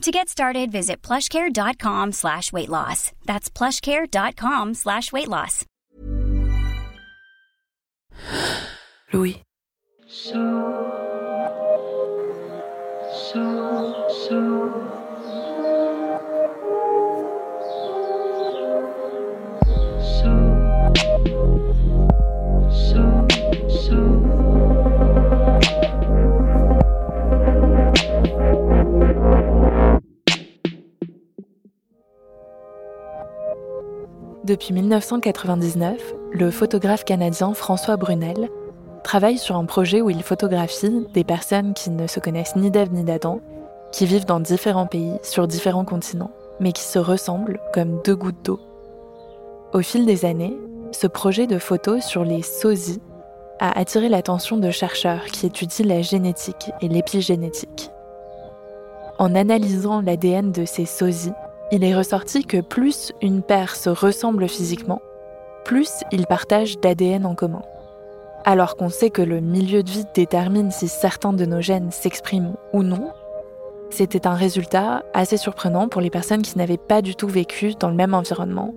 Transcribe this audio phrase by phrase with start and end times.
[0.00, 3.12] To get started, visit plushcare.com slash weight loss.
[3.26, 5.66] That's plushcare.com slash weight loss.
[9.12, 9.42] Louis.
[34.50, 38.48] Depuis 1999, le photographe canadien François Brunel
[39.04, 42.92] travaille sur un projet où il photographie des personnes qui ne se connaissent ni d'Ève
[42.92, 43.38] ni d'Adam,
[43.92, 48.44] qui vivent dans différents pays, sur différents continents, mais qui se ressemblent comme deux gouttes
[48.44, 48.58] d'eau.
[49.72, 50.56] Au fil des années,
[50.90, 53.00] ce projet de photos sur les sosies
[53.60, 57.92] a attiré l'attention de chercheurs qui étudient la génétique et l'épigénétique.
[59.20, 61.34] En analysant l'ADN de ces sosies,
[61.72, 65.00] il est ressorti que plus une paire se ressemble physiquement,
[65.64, 67.62] plus ils partagent d'ADN en commun.
[68.44, 72.56] Alors qu'on sait que le milieu de vie détermine si certains de nos gènes s'expriment
[72.72, 73.12] ou non,
[73.90, 77.88] c'était un résultat assez surprenant pour les personnes qui n'avaient pas du tout vécu dans
[77.88, 78.72] le même environnement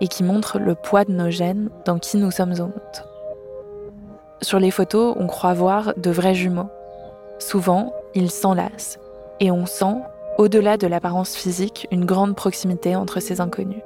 [0.00, 2.72] et qui montre le poids de nos gènes dans qui nous sommes au monde.
[4.42, 6.70] Sur les photos, on croit voir de vrais jumeaux.
[7.38, 8.98] Souvent, ils s'enlacent
[9.40, 9.96] et on sent
[10.38, 13.82] au-delà de l'apparence physique, une grande proximité entre ces inconnus.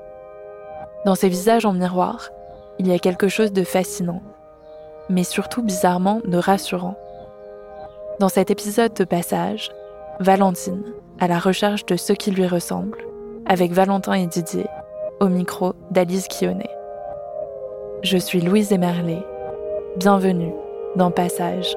[1.06, 2.28] Dans ces visages en miroir,
[2.78, 4.22] il y a quelque chose de fascinant,
[5.08, 6.96] mais surtout bizarrement de rassurant.
[8.20, 9.72] Dans cet épisode de passage,
[10.20, 10.84] Valentine,
[11.18, 13.04] à la recherche de ceux qui lui ressemblent,
[13.46, 14.66] avec Valentin et Didier,
[15.20, 16.70] au micro d'Alice Guillonnet.
[18.02, 19.24] Je suis Louise Emerlet.
[19.96, 20.52] Bienvenue
[20.96, 21.74] dans Passage.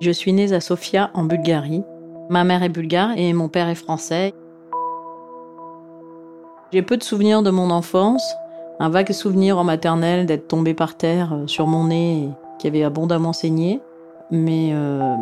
[0.00, 1.84] Je suis née à Sofia, en Bulgarie.
[2.30, 4.32] Ma mère est bulgare et mon père est français.
[6.72, 8.22] J'ai peu de souvenirs de mon enfance.
[8.78, 12.82] Un vague souvenir en maternelle d'être tombée par terre euh, sur mon nez qui avait
[12.82, 13.82] abondamment saigné.
[14.30, 15.16] Mais euh,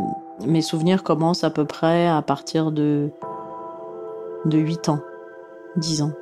[0.47, 3.11] mes souvenirs commencent à peu près à partir de,
[4.45, 5.01] de 8 ans,
[5.77, 6.13] 10 ans.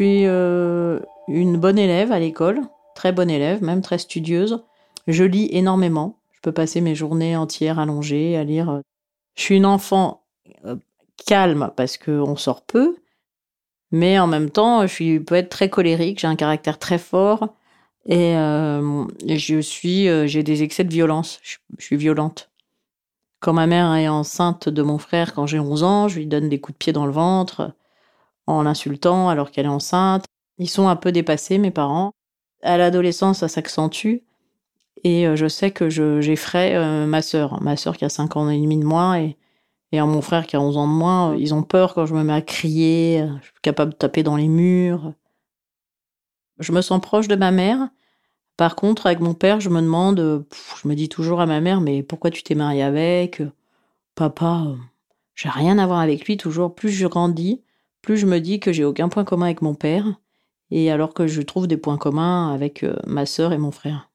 [0.00, 2.62] Suis euh, une bonne élève à l'école,
[2.94, 4.64] très bonne élève, même très studieuse.
[5.06, 6.16] Je lis énormément.
[6.32, 8.80] Je peux passer mes journées entières allongées à lire.
[9.34, 10.22] Je suis une enfant
[10.64, 10.76] euh,
[11.26, 12.96] calme parce qu'on sort peu,
[13.90, 16.20] mais en même temps, je suis, peux être très colérique.
[16.20, 17.54] J'ai un caractère très fort
[18.06, 21.40] et euh, je suis, j'ai des excès de violence.
[21.42, 22.48] Je, je suis violente.
[23.40, 26.48] Quand ma mère est enceinte de mon frère quand j'ai 11 ans, je lui donne
[26.48, 27.74] des coups de pied dans le ventre
[28.50, 30.24] en l'insultant alors qu'elle est enceinte.
[30.58, 32.12] Ils sont un peu dépassés, mes parents.
[32.62, 34.18] À l'adolescence, ça s'accentue.
[35.04, 38.50] Et euh, je sais que j'effraie euh, ma sœur, ma sœur qui a 5 ans
[38.50, 39.36] et demi de moins et,
[39.92, 41.34] mon frère qui a 11 ans de moins.
[41.36, 44.36] Ils ont peur quand je me mets à crier, je suis capable de taper dans
[44.36, 45.14] les murs.
[46.58, 47.88] Je me sens proche de ma mère.
[48.56, 50.46] Par contre, avec mon père, je me demande,
[50.82, 53.42] je me dis toujours à ma mère, mais pourquoi tu t'es mariée avec?
[54.14, 54.66] Papa,
[55.34, 56.74] j'ai rien à voir avec lui, toujours.
[56.74, 57.62] Plus je grandis,
[58.02, 60.06] plus je me dis que j'ai aucun point commun avec mon père,
[60.70, 64.10] et alors que je trouve des points communs avec euh, ma sœur et mon frère.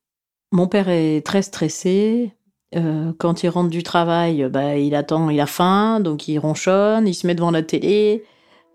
[0.52, 2.34] Mon père est très stressé.
[2.76, 7.08] Euh, quand il rentre du travail, bah, il attend, il a faim, donc il ronchonne,
[7.08, 8.24] il se met devant la télé,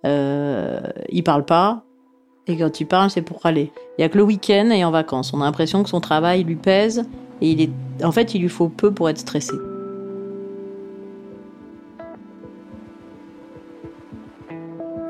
[0.07, 0.81] euh,
[1.11, 1.85] il parle pas.
[2.47, 3.73] Et quand il parle, c'est pour aller.
[3.99, 5.33] Il y a que le week-end et en vacances.
[5.33, 7.05] On a l'impression que son travail lui pèse
[7.41, 7.71] Et il est,
[8.05, 9.55] en fait, il lui faut peu pour être stressé.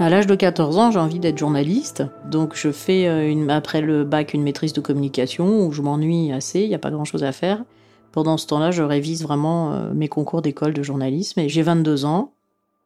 [0.01, 2.05] À l'âge de 14 ans, j'ai envie d'être journaliste.
[2.25, 6.33] Donc je fais euh, une, après le bac une maîtrise de communication où je m'ennuie
[6.33, 7.63] assez, il n'y a pas grand-chose à faire.
[8.11, 12.07] Pendant ce temps-là, je révise vraiment euh, mes concours d'école de journalisme et j'ai 22
[12.07, 12.33] ans.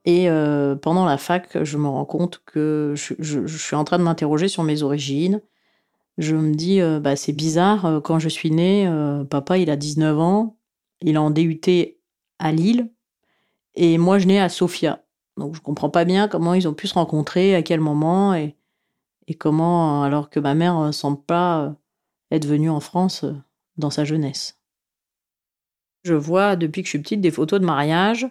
[0.05, 4.03] Et euh, pendant la fac, je me rends compte que je, suis en train de
[4.03, 5.41] m'interroger sur mes origines.
[6.19, 8.89] Je me dis, bah, c'est bizarre, quand je suis née,
[9.31, 10.57] papa il a 19 ans,
[11.01, 11.61] il a en DUT
[12.39, 12.91] à Lille,
[13.75, 15.04] et moi je nais à Sofia.
[15.37, 18.55] Donc je comprends pas bien comment ils ont pu se rencontrer, à quel moment et,
[19.39, 21.75] comment, alors que ma mère ne semble pas
[22.31, 23.25] être venue en France
[23.77, 24.61] dans sa jeunesse.
[26.05, 28.29] Je vois depuis que je suis petite des photos de mariage,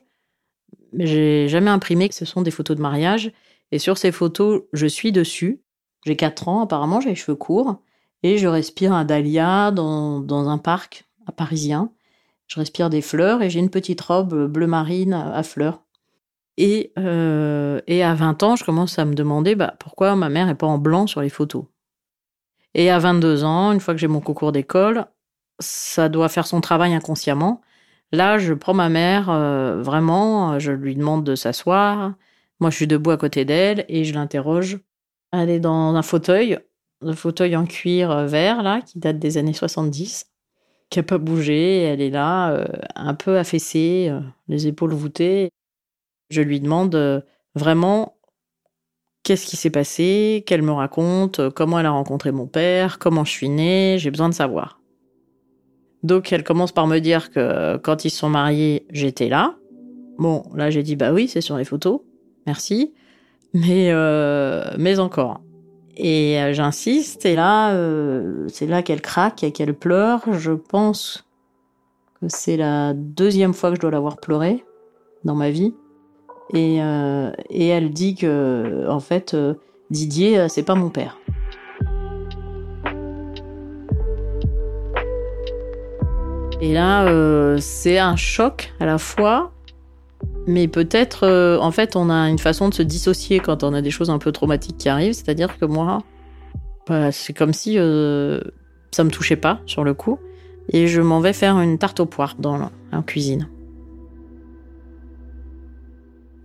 [0.91, 3.31] mais j'ai jamais imprimé que ce sont des photos de mariage.
[3.71, 5.61] Et sur ces photos, je suis dessus.
[6.05, 7.81] J'ai 4 ans, apparemment, j'ai les cheveux courts.
[8.21, 11.91] Et je respire un dahlia dans, dans un parc à parisien.
[12.47, 15.81] Je respire des fleurs et j'ai une petite robe bleu marine à fleurs.
[16.57, 20.45] Et, euh, et à 20 ans, je commence à me demander bah, pourquoi ma mère
[20.45, 21.65] n'est pas en blanc sur les photos.
[22.75, 25.05] Et à 22 ans, une fois que j'ai mon concours d'école,
[25.59, 27.61] ça doit faire son travail inconsciemment.
[28.11, 32.13] Là, je prends ma mère, euh, vraiment, je lui demande de s'asseoir.
[32.59, 34.79] Moi, je suis debout à côté d'elle et je l'interroge.
[35.31, 36.59] Elle est dans un fauteuil,
[37.01, 40.27] un fauteuil en cuir euh, vert, là, qui date des années 70,
[40.89, 41.81] qui n'a pas bougé.
[41.83, 44.11] Elle est là, un peu affaissée,
[44.47, 45.49] les épaules voûtées.
[46.33, 47.21] Je lui demande euh,
[47.53, 48.17] vraiment
[49.21, 53.23] qu'est-ce qui s'est passé, qu'elle me raconte, euh, comment elle a rencontré mon père, comment
[53.23, 54.81] je suis née, j'ai besoin de savoir.
[56.01, 59.55] Donc elle commence par me dire que euh, quand ils sont mariés, j'étais là.
[60.17, 62.01] Bon, là j'ai dit bah oui, c'est sur les photos,
[62.47, 62.93] merci,
[63.53, 63.93] mais
[64.77, 65.41] mais encore.
[65.95, 67.75] Et j'insiste, et là
[68.47, 70.21] c'est là qu'elle craque et qu'elle pleure.
[70.33, 71.25] Je pense
[72.19, 74.63] que c'est la deuxième fois que je dois l'avoir pleuré
[75.23, 75.73] dans ma vie.
[76.51, 79.55] Et, euh, et elle dit que, en fait, euh,
[79.89, 81.17] Didier, euh, c'est pas mon père.
[86.61, 89.51] Et là, c'est un choc à la fois,
[90.47, 93.91] mais peut-être, en fait, on a une façon de se dissocier quand on a des
[93.91, 95.11] choses un peu traumatiques qui arrivent.
[95.11, 96.03] C'est-à-dire que moi,
[96.87, 100.19] bah, c'est comme si ça me touchait pas sur le coup,
[100.69, 103.49] et je m'en vais faire une tarte aux poires dans la cuisine.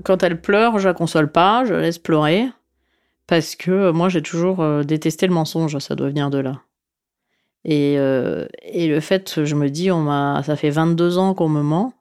[0.08, 2.48] Quand elle pleure, je la console pas, je la laisse pleurer.
[3.26, 6.62] Parce que euh, moi, j'ai toujours euh, détesté le mensonge, ça doit venir de là.
[7.66, 11.50] Et, euh, et le fait, je me dis, on m'a, ça fait 22 ans qu'on
[11.50, 11.92] me ment,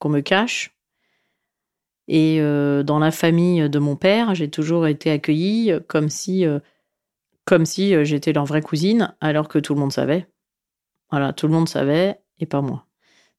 [0.00, 0.76] qu'on me cache.
[2.08, 6.44] Et dans la famille de mon père, j'ai toujours été accueillie comme si,
[7.44, 10.26] comme si j'étais leur vraie cousine, alors que tout le monde savait.
[11.10, 12.84] Voilà, tout le monde savait et pas moi.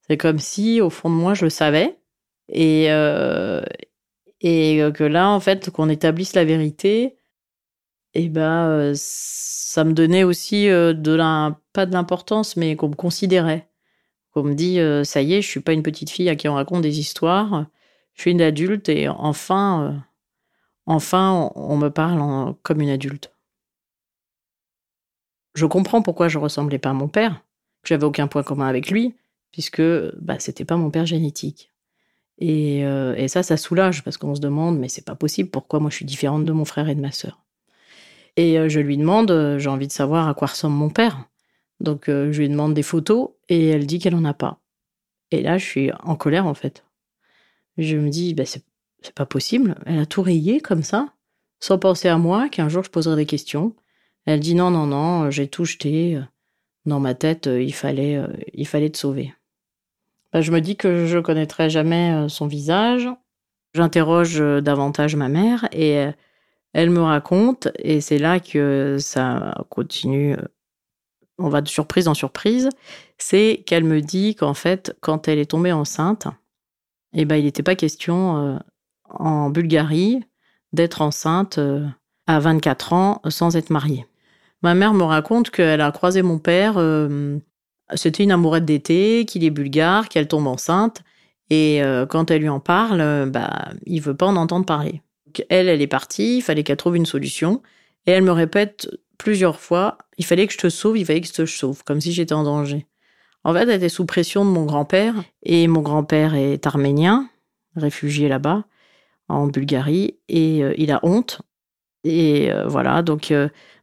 [0.08, 2.00] C'est comme si, au fond de moi, je le savais.
[2.48, 2.90] Et,
[4.46, 7.18] et euh, que là, en fait, qu'on établisse la vérité,
[8.14, 12.76] et eh ben, euh, ça me donnait aussi euh, de la, pas de l'importance, mais
[12.76, 13.68] qu'on me considérait.
[14.32, 16.56] Qu'on me dit, ça y est, je suis pas une petite fille à qui on
[16.56, 17.68] raconte des histoires,
[18.14, 20.04] je suis une adulte et enfin,
[20.86, 23.32] enfin, on, me parle comme une adulte.
[25.54, 27.46] Je comprends pourquoi je ressemblais pas à mon père,
[27.86, 29.16] j'avais aucun point commun avec lui,
[29.54, 29.82] puisque
[30.20, 31.72] bah, c'était pas mon père génétique.
[32.42, 35.90] Euh, et, ça, ça soulage parce qu'on se demande, mais c'est pas possible, pourquoi moi
[35.90, 37.42] je suis différente de mon frère et de ma sœur?
[38.36, 41.30] Et euh, je lui demande, euh, j'ai envie de savoir à quoi ressemble mon père.
[41.82, 44.62] Donc je lui demande des photos et elle dit qu'elle en a pas.
[45.32, 46.86] Et là, je suis en colère en fait.
[47.78, 48.64] Je me dis, bah, c'est
[49.14, 49.76] pas possible.
[49.86, 51.14] Elle a tout rayé comme ça,
[51.60, 53.76] sans penser à moi, qu'un jour je poserai des questions.
[54.26, 56.22] Elle dit non, non, non, j'ai tout jeté.
[56.86, 58.22] Dans ma tête, il fallait,
[58.54, 59.34] il fallait te sauver.
[60.36, 63.08] Bah, je me dis que je connaîtrai jamais euh, son visage.
[63.74, 66.12] J'interroge euh, davantage ma mère et euh,
[66.74, 70.36] elle me raconte, et c'est là que ça continue,
[71.38, 72.68] on va de surprise en surprise,
[73.18, 76.28] c'est qu'elle me dit qu'en fait, quand elle est tombée enceinte,
[77.14, 78.60] eh ben, il n'était pas question
[79.06, 80.20] en Bulgarie
[80.74, 81.62] d'être enceinte
[82.28, 84.06] à 24 ans sans être mariée.
[84.62, 86.74] Ma mère me raconte qu'elle a croisé mon père
[87.94, 91.04] c'était une amourette d'été, qu'il est bulgare, qu'elle tombe enceinte.
[91.50, 95.02] Et euh, quand elle lui en parle, euh, bah, il veut pas en entendre parler.
[95.50, 97.62] elle, elle est partie, il fallait qu'elle trouve une solution.
[98.08, 101.28] Et elle me répète plusieurs fois, il fallait que je te sauve, il fallait que
[101.28, 102.86] je te sauve, comme si j'étais en danger.
[103.44, 107.30] En fait, elle était sous pression de mon grand-père, et mon grand-père est arménien,
[107.76, 108.66] réfugié là-bas,
[109.28, 111.42] en Bulgarie, et euh, il a honte.
[112.04, 113.34] Et voilà, donc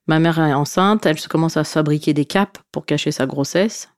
[0.07, 3.92] ma mère est enceinte, elle commence à fabriquer des capes pour cacher sa grossesse.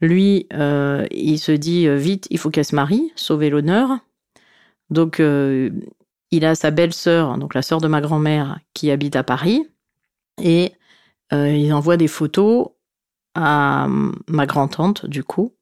[0.00, 3.98] Lui, euh, il se dit euh, vite, il faut qu'elle se marie, sauver l'honneur.
[4.90, 5.70] Donc, euh,
[6.30, 9.66] il a sa belle-sœur, donc la sœur de ma grand-mère, qui habite à Paris,
[10.42, 10.72] et
[11.32, 12.68] il envoie des photos
[13.34, 13.88] à
[14.28, 15.54] ma grand-tante, du coup,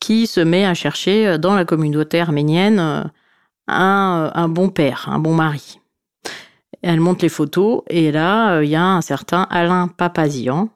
[0.00, 3.10] qui se met à chercher dans la communauté arménienne
[3.68, 5.80] un, un bon père, un bon mari.
[6.82, 10.70] Elle montre les photos, et là, il y a un certain Alain Papazian,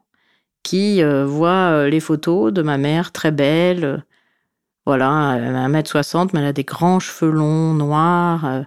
[0.66, 3.84] qui euh, voit euh, les photos de ma mère, très belle.
[3.84, 3.98] Euh,
[4.84, 8.64] voilà, elle a 1m60, mais elle a des grands cheveux longs, noirs,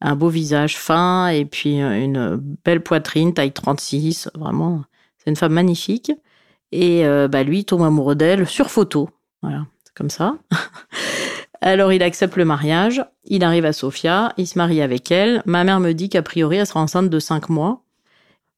[0.00, 4.30] un beau visage fin, et puis une belle poitrine, taille 36.
[4.34, 4.82] Vraiment,
[5.18, 6.10] c'est une femme magnifique.
[6.72, 9.10] Et bah, lui, tombe amoureux d'elle sur photo.
[9.42, 10.36] Voilà, c'est comme ça.
[11.60, 15.42] Alors il accepte le mariage, il arrive à Sofia, il se marie avec elle.
[15.44, 17.82] Ma mère me dit qu'a priori elle sera enceinte de 5 mois.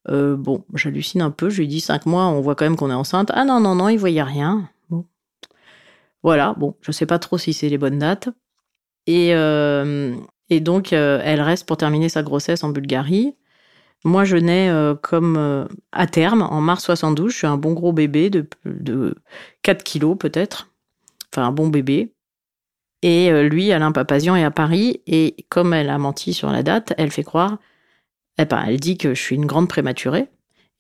[0.09, 1.51] Euh, bon, j'hallucine un peu.
[1.51, 3.31] Je lui dis cinq mois, on voit quand même qu'on est enceinte.
[3.35, 4.69] Ah non, non, non, il voyait rien.
[4.89, 5.05] Bon.
[6.23, 8.29] Voilà, bon, je sais pas trop si c'est les bonnes dates.
[9.07, 10.15] Et, euh,
[10.49, 13.35] et donc, euh, elle reste pour terminer sa grossesse en Bulgarie.
[14.05, 17.33] Moi, je nais comme à terme, en mars 72.
[17.33, 19.15] Je suis un bon gros bébé de, de
[19.61, 20.71] 4 kilos peut-être.
[21.31, 22.15] Enfin, un bon bébé.
[23.03, 25.03] Et lui, Alain Papazian, est à Paris.
[25.07, 27.59] Et comme elle a menti sur la date, elle fait croire
[28.43, 30.29] eh ben, elle dit que je suis une grande prématurée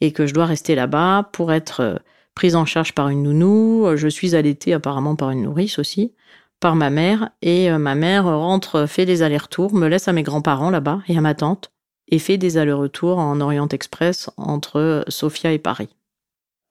[0.01, 1.97] et que je dois rester là-bas pour être euh,
[2.35, 3.97] prise en charge par une nounou.
[3.97, 6.15] Je suis allaitée apparemment par une nourrice aussi,
[6.59, 7.31] par ma mère.
[7.43, 11.19] Et euh, ma mère rentre, fait des allers-retours, me laisse à mes grands-parents là-bas et
[11.19, 11.71] à ma tante,
[12.09, 15.91] et fait des allers-retours en Orient Express entre euh, Sofia et Paris.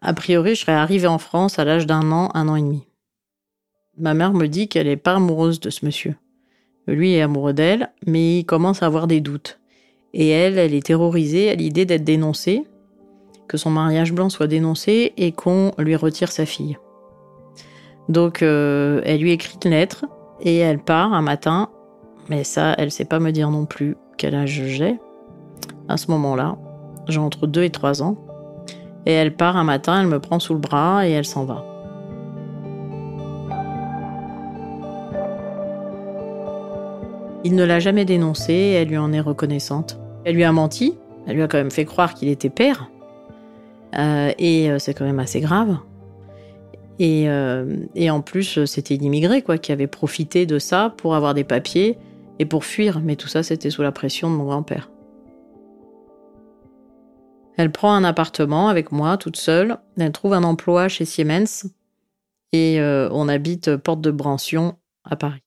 [0.02, 2.84] A priori, je serais arrivée en France à l'âge d'un an, un an et demi.
[3.98, 6.16] Ma mère me dit qu'elle n'est pas amoureuse de ce monsieur.
[6.88, 9.59] Lui est amoureux d'elle, mais il commence à avoir des doutes.
[10.14, 12.64] Et elle, elle est terrorisée à l'idée d'être dénoncée,
[13.48, 16.78] que son mariage blanc soit dénoncé et qu'on lui retire sa fille.
[18.08, 20.06] Donc euh, elle lui écrit une lettre
[20.42, 21.70] et elle part un matin,
[22.30, 25.00] mais ça, elle sait pas me dire non plus quel âge j'ai.
[25.88, 26.58] À ce moment-là,
[27.08, 28.18] j'ai entre 2 et 3 ans.
[29.06, 31.69] Et elle part un matin, elle me prend sous le bras et elle s'en va.
[37.46, 39.98] Il ne l'a jamais dénoncé et elle lui en est reconnaissante.
[40.26, 42.90] Elle lui a menti, elle lui a quand même fait croire qu'il était père.
[43.96, 45.78] Euh, et euh, c'est quand même assez grave.
[47.00, 51.16] Et, euh, et en plus, c'était une immigrée quoi, qui avait profité de ça pour
[51.16, 51.98] avoir des papiers
[52.40, 53.00] et pour fuir.
[53.02, 54.92] Mais tout ça, c'était sous la pression de mon grand-père.
[57.56, 59.78] Elle prend un appartement avec moi, toute seule.
[59.98, 61.68] Elle trouve un emploi chez Siemens.
[62.52, 65.44] Et on habite Porte de Brancion à Paris.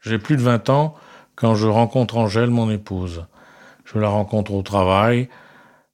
[0.00, 0.94] J'ai plus de 20 ans
[1.36, 3.26] quand je rencontre Angèle, mon épouse.
[3.84, 5.28] Je la rencontre au travail.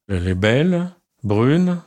[0.08, 0.90] Elle est belle,
[1.24, 1.78] brune.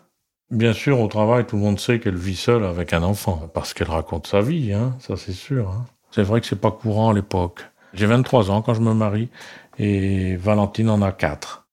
[0.52, 3.74] Bien sûr, au travail, tout le monde sait qu'elle vit seule avec un enfant, parce
[3.74, 5.70] qu'elle raconte sa vie, hein, ça c'est sûr.
[5.70, 5.86] Hein.
[6.10, 7.62] C'est vrai que c'est pas courant à l'époque.
[7.94, 9.30] J'ai 23 ans quand je me marie,
[9.78, 11.68] et Valentine en a 4.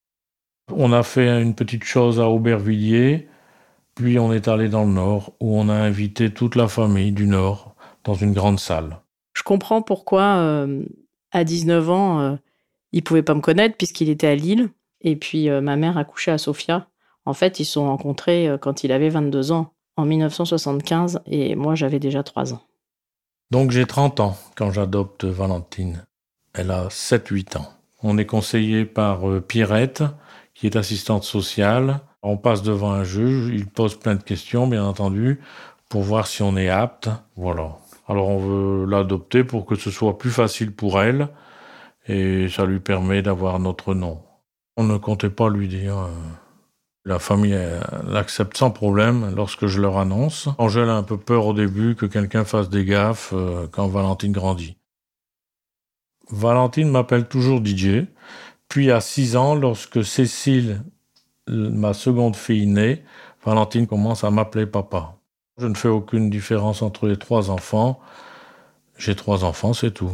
[0.72, 3.28] On a fait une petite chose à Aubervilliers,
[3.94, 7.26] puis on est allé dans le Nord, où on a invité toute la famille du
[7.26, 7.74] Nord
[8.04, 8.98] dans une grande salle.
[9.36, 10.82] Je comprends pourquoi, euh,
[11.30, 12.36] à 19 ans, euh,
[12.92, 14.70] il pouvait pas me connaître puisqu'il était à Lille.
[15.02, 16.88] Et puis, euh, ma mère a couché à Sofia.
[17.26, 21.74] En fait, ils se sont rencontrés quand il avait 22 ans, en 1975, et moi,
[21.74, 22.62] j'avais déjà 3 ans.
[23.50, 26.06] Donc, j'ai 30 ans quand j'adopte Valentine.
[26.54, 27.68] Elle a 7-8 ans.
[28.02, 30.04] On est conseillé par Pierrette,
[30.54, 32.00] qui est assistante sociale.
[32.22, 35.40] On passe devant un juge, il pose plein de questions, bien entendu,
[35.88, 37.10] pour voir si on est apte.
[37.34, 37.76] Voilà.
[38.08, 41.28] Alors on veut l'adopter pour que ce soit plus facile pour elle
[42.06, 44.22] et ça lui permet d'avoir notre nom.
[44.76, 45.98] On ne comptait pas lui dire.
[45.98, 46.08] Euh,
[47.06, 47.56] la famille
[48.08, 50.48] l'accepte sans problème lorsque je leur annonce.
[50.58, 54.32] Angèle a un peu peur au début que quelqu'un fasse des gaffes euh, quand Valentine
[54.32, 54.76] grandit.
[56.30, 58.06] Valentine m'appelle toujours DJ.
[58.68, 60.82] Puis à 6 ans, lorsque Cécile,
[61.46, 63.04] ma seconde fille, naît,
[63.44, 65.15] Valentine commence à m'appeler papa.
[65.58, 67.98] Je ne fais aucune différence entre les trois enfants.
[68.98, 70.10] J'ai trois enfants, c'est tout.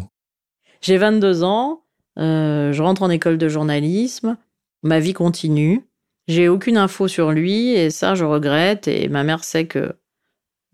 [0.80, 1.82] J'ai 22 ans,
[2.18, 4.36] euh, je rentre en école de journalisme,
[4.82, 5.84] ma vie continue.
[6.28, 8.86] J'ai aucune info sur lui et ça, je regrette.
[8.86, 9.96] Et ma mère sait que,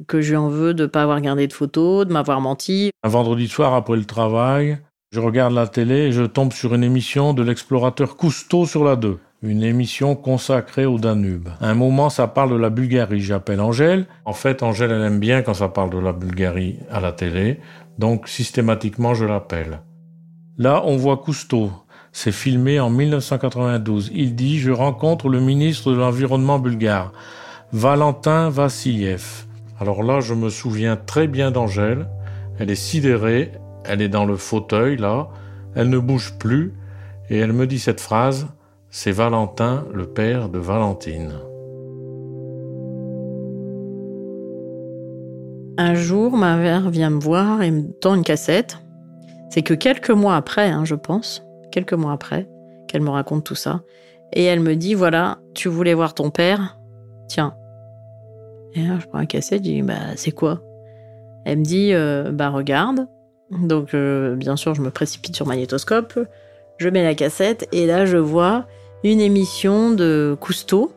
[0.07, 2.91] que je lui en veux de ne pas avoir gardé de photos, de m'avoir menti.
[3.03, 4.79] Un vendredi soir après le travail,
[5.13, 8.97] je regarde la télé et je tombe sur une émission de l'explorateur Cousteau sur la
[8.97, 11.49] 2 une émission consacrée au Danube.
[11.61, 13.21] un moment, ça parle de la Bulgarie.
[13.21, 14.07] J'appelle Angèle.
[14.25, 17.61] En fait, Angèle, elle aime bien quand ça parle de la Bulgarie à la télé.
[17.99, 19.81] Donc, systématiquement, je l'appelle.
[20.57, 21.71] Là, on voit Cousteau.
[22.11, 24.11] C'est filmé en 1992.
[24.13, 27.13] Il dit, je rencontre le ministre de l'Environnement bulgare,
[27.73, 29.47] Valentin Vassiliev.
[29.79, 32.09] Alors là, je me souviens très bien d'Angèle.
[32.59, 33.53] Elle est sidérée,
[33.85, 35.29] elle est dans le fauteuil là,
[35.77, 36.75] elle ne bouge plus,
[37.31, 38.49] et elle me dit cette phrase,
[38.91, 41.33] c'est Valentin, le père de Valentine.
[45.77, 48.79] Un jour, ma mère vient me voir et me tend une cassette.
[49.51, 52.49] C'est que quelques mois après, hein, je pense, quelques mois après,
[52.89, 53.83] qu'elle me raconte tout ça.
[54.33, 56.79] Et elle me dit, voilà, tu voulais voir ton père
[57.29, 57.55] Tiens.
[58.75, 60.63] Et là, je prends la cassette, je dis, bah, c'est quoi?
[61.45, 63.07] Elle me dit, euh, bah, regarde.
[63.51, 66.19] Donc, euh, bien sûr, je me précipite sur magnétoscope,
[66.79, 68.67] je mets la cassette, et là, je vois
[69.05, 70.93] une émission de Cousteau,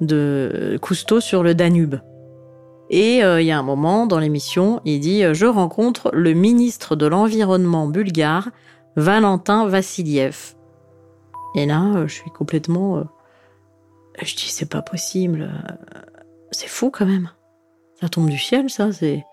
[0.00, 1.96] de Cousteau sur le Danube.
[2.88, 6.96] Et euh, il y a un moment dans l'émission, il dit Je rencontre le ministre
[6.96, 8.48] de l'Environnement bulgare,
[8.96, 10.54] Valentin Vassiliev.
[11.54, 12.96] Et là, euh, je suis complètement.
[12.98, 13.04] euh,
[14.22, 15.42] je dis C'est pas possible.
[15.52, 16.00] euh,
[16.50, 17.30] C'est fou quand même.
[18.00, 18.90] Ça tombe du ciel, ça.
[18.92, 19.24] C'est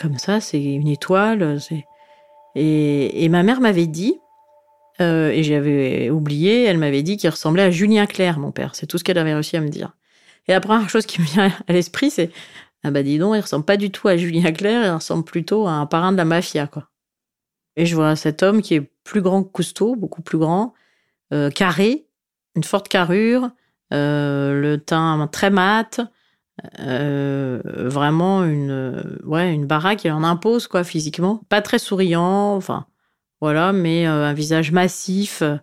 [0.00, 1.58] comme ça, c'est une étoile.
[2.54, 4.20] Et, et ma mère m'avait dit,
[5.00, 8.74] euh, et j'avais oublié, elle m'avait dit qu'il ressemblait à Julien Clerc, mon père.
[8.74, 9.92] C'est tout ce qu'elle avait réussi à me dire.
[10.46, 12.30] Et la première chose qui me vient à l'esprit, c'est
[12.84, 15.66] ah bah dis donc, il ressemble pas du tout à Julien Clerc, il ressemble plutôt
[15.66, 16.88] à un parrain de la mafia, quoi.
[17.76, 20.74] Et je vois cet homme qui est plus grand que Cousteau, beaucoup plus grand,
[21.32, 22.06] euh, carré,
[22.56, 23.50] une forte carrure,
[23.92, 26.00] euh, le teint très mat,
[26.78, 31.42] vraiment une, ouais, une baraque, il en impose, quoi, physiquement.
[31.48, 32.86] Pas très souriant, enfin,
[33.40, 35.56] voilà, mais euh, un visage massif, euh,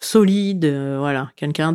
[0.00, 1.74] solide, euh, voilà, quelqu'un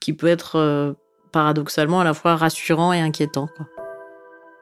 [0.00, 0.96] qui peut être
[1.32, 3.48] paradoxalement à la fois rassurant et inquiétant.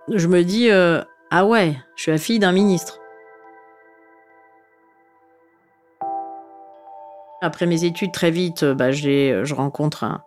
[0.08, 2.98] Je me dis, ah ouais, je suis la fille d'un ministre.
[7.42, 10.22] Après mes études, très vite, bah, je rencontre un,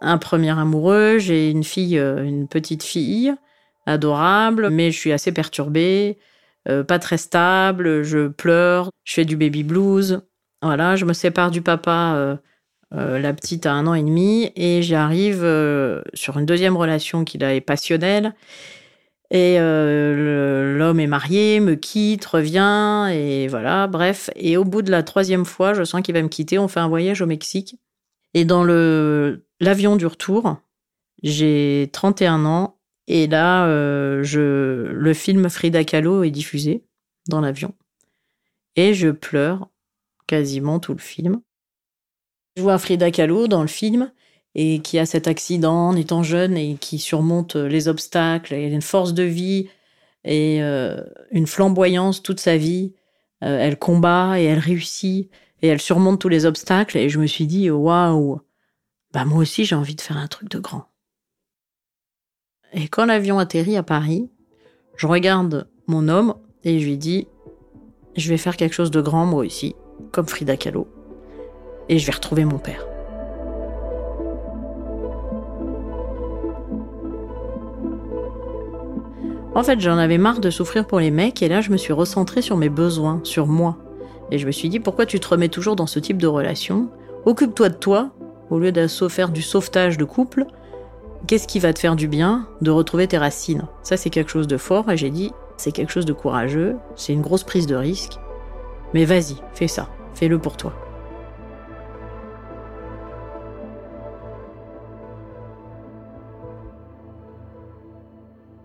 [0.00, 3.34] un premier amoureux, j'ai une fille, une petite fille,
[3.86, 6.18] adorable, mais je suis assez perturbée,
[6.68, 10.22] euh, pas très stable, je pleure, je fais du baby blues.
[10.62, 12.36] Voilà, je me sépare du papa, euh,
[12.94, 15.46] euh, la petite a un an et demi, et j'arrive
[16.14, 18.34] sur une deuxième relation qui là est passionnelle.
[19.30, 24.30] Et l'homme est marié, me quitte, revient, et voilà, bref.
[24.36, 26.58] Et au bout de la troisième fois, je sens qu'il va me quitter.
[26.58, 27.76] On fait un voyage au Mexique.
[28.34, 30.56] Et dans l'avion du retour,
[31.22, 32.77] j'ai 31 ans,
[33.08, 36.84] et là, euh, je, le film Frida Kahlo est diffusé
[37.26, 37.74] dans l'avion.
[38.76, 39.70] Et je pleure
[40.26, 41.40] quasiment tout le film.
[42.56, 44.12] Je vois Frida Kahlo dans le film
[44.54, 48.82] et qui a cet accident en étant jeune et qui surmonte les obstacles et une
[48.82, 49.70] force de vie
[50.24, 52.92] et euh, une flamboyance toute sa vie.
[53.42, 55.30] Euh, elle combat et elle réussit
[55.62, 58.42] et elle surmonte tous les obstacles et je me suis dit waouh,
[59.14, 60.87] bah moi aussi j'ai envie de faire un truc de grand.
[62.72, 64.28] Et quand l'avion atterrit à Paris,
[64.96, 67.28] je regarde mon homme et je lui dis
[68.16, 69.74] je vais faire quelque chose de grand moi aussi,
[70.12, 70.88] comme Frida Kahlo,
[71.88, 72.84] et je vais retrouver mon père.
[79.54, 81.92] En fait, j'en avais marre de souffrir pour les mecs, et là, je me suis
[81.92, 83.76] recentrée sur mes besoins, sur moi.
[84.30, 86.90] Et je me suis dit, pourquoi tu te remets toujours dans ce type de relation?
[87.24, 88.10] Occupe-toi de toi,
[88.50, 90.46] au lieu de faire du sauvetage de couple.
[91.26, 93.66] Qu'est-ce qui va te faire du bien de retrouver tes racines?
[93.82, 97.12] Ça, c'est quelque chose de fort, et j'ai dit, c'est quelque chose de courageux, c'est
[97.12, 98.18] une grosse prise de risque.
[98.94, 100.72] Mais vas-y, fais ça, fais-le pour toi.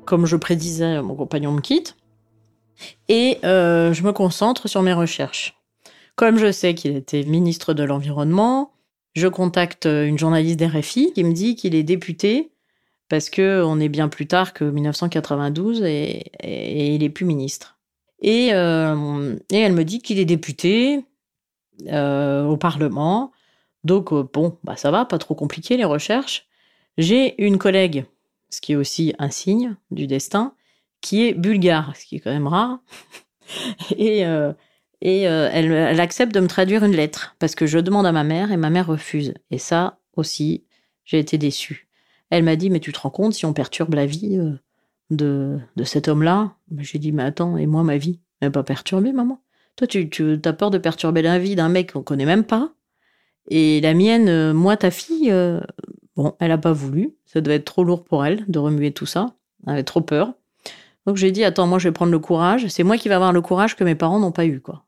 [0.05, 1.97] Comme je prédisais, mon compagnon me quitte.
[3.09, 5.55] Et euh, je me concentre sur mes recherches.
[6.15, 8.72] Comme je sais qu'il était ministre de l'Environnement,
[9.13, 12.51] je contacte une journaliste d'RFI qui me dit qu'il est député
[13.09, 17.77] parce que on est bien plus tard que 1992 et, il est plus ministre.
[18.21, 21.05] Et, euh, et elle me dit qu'il est député
[21.87, 23.31] euh, au Parlement.
[23.83, 26.47] Donc euh, bon, bah ça va, pas trop compliqué les recherches.
[26.97, 28.05] J'ai une collègue,
[28.49, 30.53] ce qui est aussi un signe du destin,
[31.01, 32.79] qui est bulgare, ce qui est quand même rare.
[33.97, 34.53] et euh,
[35.05, 38.23] et euh, elle, accepte de me traduire une lettre parce que je demande à ma
[38.23, 39.33] mère et ma mère refuse.
[39.51, 40.63] Et ça aussi,
[41.03, 41.89] j'ai été déçue.
[42.29, 44.53] Elle m'a dit mais tu te rends compte si on perturbe la vie euh,
[45.09, 46.53] de, de cet homme-là?
[46.77, 48.21] J'ai dit mais attends et moi ma vie?
[48.41, 49.41] N'est pas perturbée maman.
[49.75, 52.71] Toi tu, tu as peur de perturber la vie d'un mec qu'on connaît même pas.
[53.49, 55.33] Et la mienne, euh, moi ta fille,
[56.15, 57.13] bon elle a pas voulu.
[57.25, 59.35] Ça devait être trop lourd pour elle de remuer tout ça.
[59.67, 60.33] Elle avait trop peur.
[61.05, 62.67] Donc j'ai dit attends moi je vais prendre le courage.
[62.69, 64.85] C'est moi qui vais avoir le courage que mes parents n'ont pas eu quoi.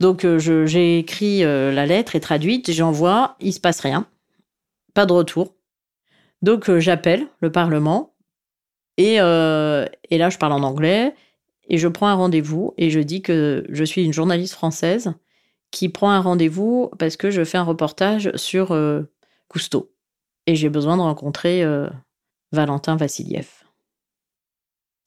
[0.00, 4.06] Donc euh, j'ai écrit euh, la lettre et traduite, j'envoie, il se passe rien,
[4.94, 5.54] pas de retour.
[6.42, 8.14] Donc euh, j'appelle le Parlement
[8.98, 11.14] Et, et là, je parle en anglais
[11.68, 15.14] et je prends un rendez-vous et je dis que je suis une journaliste française
[15.70, 18.76] qui prend un rendez-vous parce que je fais un reportage sur
[19.48, 19.92] Cousteau.
[20.46, 21.64] Et j'ai besoin de rencontrer
[22.52, 23.48] Valentin Vassiliev.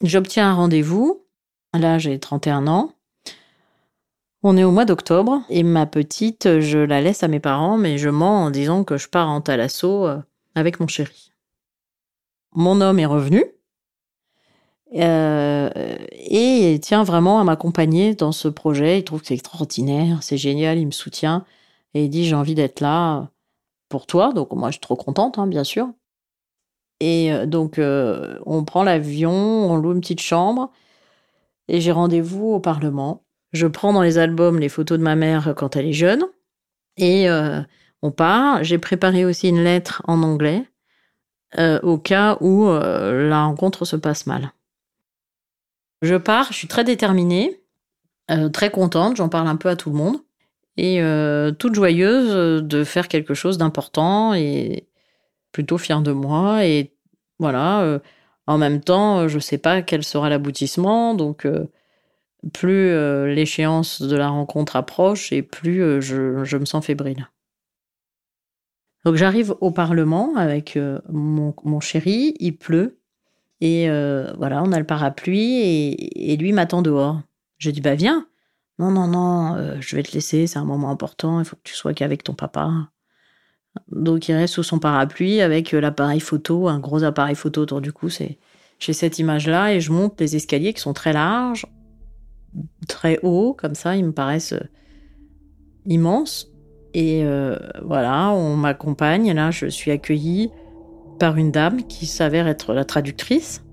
[0.03, 1.25] J'obtiens un rendez-vous.
[1.73, 2.93] Là, j'ai 31 ans.
[4.41, 7.97] On est au mois d'octobre et ma petite, je la laisse à mes parents, mais
[7.97, 10.21] je mens en disant que je pars en Talasso euh,
[10.55, 11.33] avec mon chéri.
[12.53, 13.43] Mon homme est revenu
[14.95, 15.69] euh,
[16.13, 18.99] et il tient vraiment à m'accompagner dans ce projet.
[18.99, 21.45] Il trouve que c'est extraordinaire, c'est génial, il me soutient
[21.93, 23.29] et il dit j'ai envie d'être là
[23.89, 24.31] pour toi.
[24.33, 25.89] Donc moi je suis trop contente, hein, bien sûr.
[27.01, 30.71] Et euh, donc on prend l'avion, on loue une petite chambre
[31.67, 33.23] et j'ai rendez-vous au Parlement.
[33.51, 36.23] Je prends dans les albums les photos de ma mère quand elle est jeune
[36.97, 37.27] et
[38.01, 38.63] on part.
[38.63, 40.63] J'ai préparé aussi une lettre en anglais
[41.57, 44.51] au cas où la rencontre se passe mal.
[46.01, 47.61] Je pars, je suis très déterminée,
[48.31, 50.17] euh, très contente, j'en parle un peu à tout le monde,
[50.77, 54.87] et euh, toute joyeuse de faire quelque chose d'important et
[55.51, 56.65] plutôt fière de moi.
[56.65, 56.93] Et
[57.39, 57.99] voilà, euh,
[58.47, 61.45] en même temps, je ne sais pas quel sera l'aboutissement, donc
[62.53, 62.93] plus
[63.27, 67.27] l'échéance de la rencontre approche et plus je, je, me sens fébrile.
[69.05, 70.77] Donc j'arrive au Parlement avec
[71.09, 72.99] mon, mon chéri, il pleut,
[73.61, 77.21] et euh, voilà, on a le parapluie et, lui m'attend dehors.
[77.57, 78.27] Je dis, bah viens.
[78.79, 81.63] Non, non, non, euh, je vais te laisser, c'est un moment important, il faut que
[81.65, 82.71] tu sois qu'avec ton papa.
[83.91, 87.81] Donc il reste sous son parapluie avec euh, l'appareil photo, un gros appareil photo autour
[87.81, 88.09] du cou.
[88.09, 88.39] C'est,
[88.79, 91.65] j'ai cette image-là et je monte les escaliers qui sont très larges,
[92.87, 94.55] très hauts, comme ça, ils me paraissent
[95.85, 96.51] immenses.
[96.93, 97.23] Et
[97.83, 99.31] voilà, on m'accompagne.
[99.33, 100.49] Là, je suis accueillie
[101.19, 103.63] par une dame qui s'avère être la traductrice.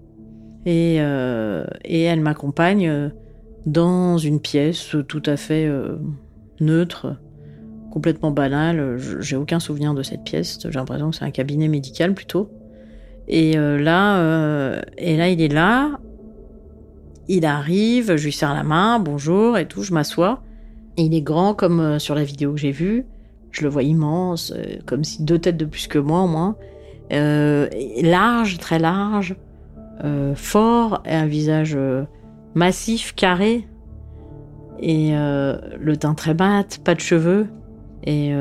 [0.67, 3.09] Et, euh, elle m'accompagne euh,
[3.65, 5.97] dans une pièce tout à fait euh,
[6.61, 7.17] neutre,
[7.93, 8.99] complètement banale.
[9.21, 10.59] J'ai aucun souvenir de cette pièce.
[10.63, 12.51] J'ai l'impression que c'est un cabinet médical plutôt.
[13.29, 15.99] Et là, et là, il est là.
[17.29, 20.43] Il arrive, je lui serre la main, bonjour et tout, je m'assois.
[20.97, 23.07] Il est grand comme sur la vidéo que j'ai vue.
[23.51, 24.53] Je le vois immense,
[24.87, 26.57] comme si deux têtes de plus que moi au moins.
[27.13, 27.69] Euh,
[28.03, 29.37] large, très large,
[30.05, 32.05] euh, fort, et un visage euh,
[32.55, 33.69] massif, carré,
[34.81, 37.47] et le teint très mat, pas de cheveux,
[38.05, 38.35] et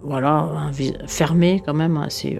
[0.00, 0.72] voilà, un
[1.08, 2.38] fermé quand même, assez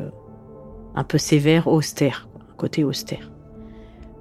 [0.94, 3.33] un peu sévère, austère, côté austère.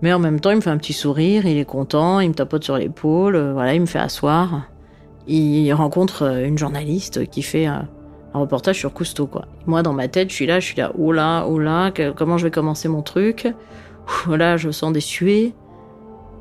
[0.03, 2.33] Mais en même temps, il me fait un petit sourire, il est content, il me
[2.33, 4.63] tapote sur l'épaule, voilà, il me fait asseoir.
[5.27, 7.87] Il rencontre une journaliste qui fait un
[8.33, 9.45] reportage sur Cousteau, quoi.
[9.65, 11.57] Moi, dans ma tête, je suis là, je suis là, oh là, oh
[12.17, 13.47] comment je vais commencer mon truc?
[14.27, 15.53] Là, je sens des suées.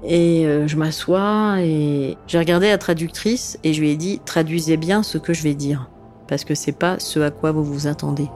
[0.02, 4.76] Et euh, je m'assois et j'ai regardé la traductrice et je lui ai dit traduisez
[4.76, 5.88] bien ce que je vais dire
[6.26, 8.26] parce que c'est pas ce à quoi vous vous attendez.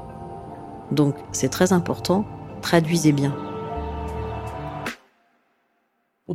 [0.93, 2.25] Donc c'est très important,
[2.63, 3.35] traduisez bien.
[6.29, 6.35] À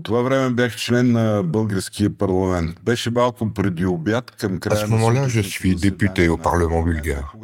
[4.76, 7.36] ce moment-là, je suis député au Parlement bulgare.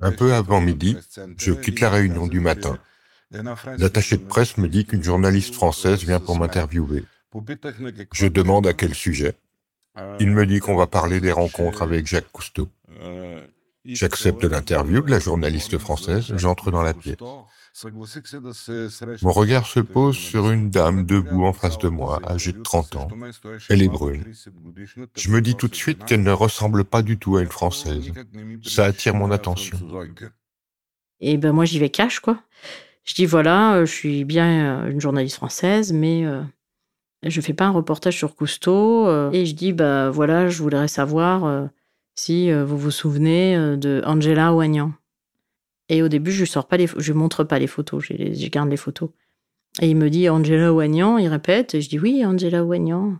[0.00, 0.96] Un peu avant midi,
[1.38, 2.78] je quitte la réunion du matin.
[3.78, 7.04] L'attaché de presse me dit qu'une journaliste française vient pour m'interviewer.
[8.12, 9.34] Je demande à quel sujet.
[10.20, 12.68] Il me dit qu'on va parler des rencontres avec Jacques Cousteau.
[13.84, 17.16] J'accepte l'interview de la journaliste française, j'entre dans la pièce.
[19.22, 22.96] Mon regard se pose sur une dame debout en face de moi, âgée de 30
[22.96, 23.08] ans.
[23.68, 24.24] Elle est brune.
[25.16, 28.12] Je me dis tout de suite qu'elle ne ressemble pas du tout à une Française.
[28.62, 29.78] Ça attire mon attention.
[31.20, 32.42] Et ben moi j'y vais cash quoi.
[33.04, 36.42] Je dis voilà, euh, je suis bien euh, une journaliste française, mais euh,
[37.22, 39.08] je fais pas un reportage sur Cousteau.
[39.32, 41.68] et je dis bah voilà, je voudrais savoir
[42.14, 44.92] si vous vous souvenez de Angela Oignan.
[45.88, 48.76] Et au début, je sors pas les, je montre pas les photos, je garde les
[48.76, 49.10] photos.
[49.80, 53.18] Et il me dit Angela Oignan, il répète, et je dis oui, Angela Oignan.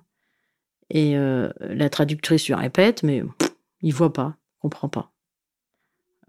[0.90, 3.22] Et euh, la traductrice lui répète, mais
[3.82, 5.12] il voit pas, comprend pas.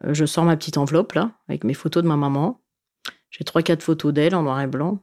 [0.03, 2.61] Euh, je sors ma petite enveloppe là, avec mes photos de ma maman.
[3.29, 4.99] J'ai trois, quatre photos d'elle en noir et blanc.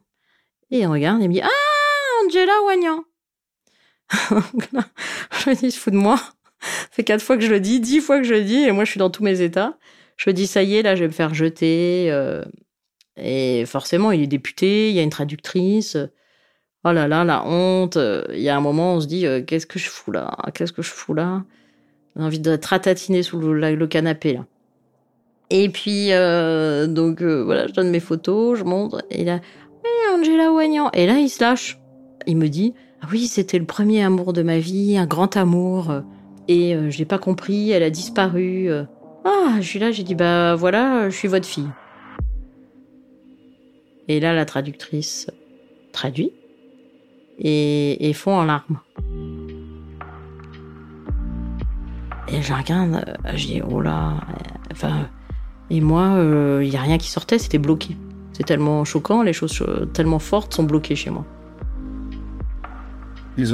[0.71, 3.05] Et il regarde il me dit Ah, Angela Oignan
[4.11, 6.17] Je me dis, je fous de moi.
[6.61, 8.73] Ça fait quatre fois que je le dis, dix fois que je le dis, et
[8.73, 9.79] moi je suis dans tous mes états.
[10.17, 12.09] Je me dis, ça y est, là, je vais me faire jeter.
[12.11, 12.45] Euh,
[13.17, 15.97] et forcément, il est député, il y a une traductrice.
[16.85, 17.99] Oh là là, la honte.
[18.33, 20.37] Il y a un moment, on se dit, euh, qu'est-ce que je fous là?
[20.55, 21.45] Qu'est-ce que je fous là?
[22.17, 24.47] J'ai envie de ratatiner sous le, canapé, là.
[25.51, 29.05] Et puis, euh, donc, voilà, je donne mes photos, je montre.
[29.11, 29.41] Et là,
[29.85, 30.91] oui, Angela Oignan.
[30.93, 31.79] Et là, il se lâche.
[32.27, 32.73] Il me dit
[33.03, 35.93] ah oui, c'était le premier amour de ma vie, un grand amour.
[36.49, 38.71] Et je n'ai pas compris, elle a disparu.
[39.25, 41.71] Ah, je suis là, j'ai dit bah voilà, je suis votre fille.
[44.07, 45.31] Et là, la traductrice
[45.93, 46.31] traduit
[47.39, 48.81] et, et fond en larmes.
[52.29, 54.15] Et je regarde, je dis oh là,
[54.73, 55.09] enfin,
[55.71, 57.97] et moi, il euh, n'y a rien qui sortait, c'était bloqué.
[58.35, 61.25] C'est tellement choquant, les choses tellement fortes sont bloquées chez moi.
[63.39, 63.51] Nous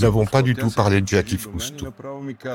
[0.00, 1.86] n'avons pas du tout parlé de Jackie Fousto.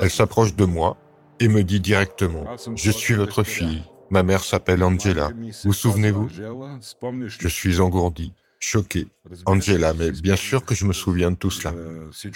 [0.00, 0.96] Elle s'approche de moi
[1.40, 3.82] et me dit directement Je suis votre fille.
[4.10, 5.30] Ma mère s'appelle Angela.
[5.64, 9.06] Vous souvenez-vous Je suis engourdi, choqué.
[9.46, 11.74] Angela, mais bien sûr que je me souviens de tout cela.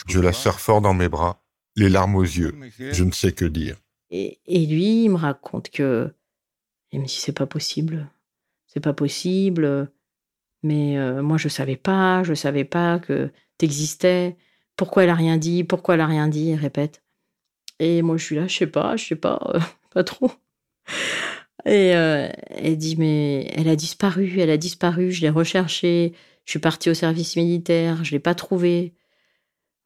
[0.09, 1.43] Je la serre fort dans mes bras,
[1.77, 2.55] les larmes aux yeux.
[2.79, 3.77] Je ne sais que dire.
[4.11, 6.13] Et, lui, il me raconte que.
[6.93, 8.09] Il me dit c'est pas possible.
[8.67, 9.91] C'est pas possible.
[10.63, 12.23] Mais euh, moi, je savais pas.
[12.23, 14.37] Je savais pas que t'existais.
[14.77, 15.65] Pourquoi elle a rien dit?
[15.65, 16.47] Pourquoi elle a rien dit?
[16.47, 17.03] Il répète.
[17.79, 19.61] Et moi, je suis là, je sais pas, je sais pas, euh,
[19.91, 20.31] pas trop.
[21.65, 25.11] Et euh, elle dit mais elle a disparu, elle a disparu.
[25.13, 26.15] Je l'ai recherchée.
[26.45, 28.05] Je suis partie au service militaire.
[28.05, 28.95] Je l'ai pas trouvée.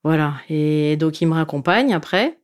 [0.05, 0.35] Voilà.
[0.50, 2.38] Et donc il me raccompagne après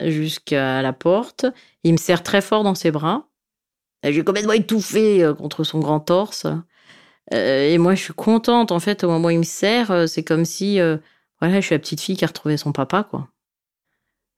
[0.00, 1.46] jusqu'à la porte.
[1.84, 3.28] Il me serre très fort dans ses bras.
[4.04, 6.46] J'ai complètement étouffé euh, contre son grand torse.
[7.30, 10.44] Et moi, je suis contente, en fait, au moment où il me serre, c'est comme
[10.44, 10.80] si,
[11.40, 13.31] voilà, je suis la petite fille qui a retrouvé son papa, quoi.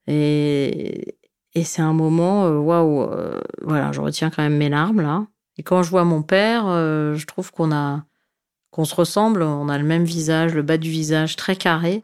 [0.07, 1.17] Et,
[1.63, 3.09] c'est un moment, waouh,
[3.63, 5.27] voilà, je retiens quand même mes larmes, là.
[5.57, 8.05] Et quand je vois mon père, je trouve qu'on a,
[8.75, 12.03] qu'on se ressemble, on a le même visage, le bas du visage très carré.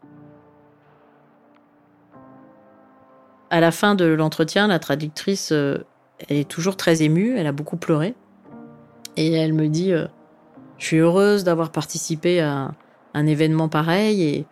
[3.49, 5.79] À la fin de l'entretien, la traductrice, euh,
[6.29, 8.15] elle est toujours très émue, elle a beaucoup pleuré.
[9.17, 10.07] Et elle me dit euh,
[10.77, 12.71] Je suis heureuse d'avoir participé à
[13.13, 14.45] un événement pareil et,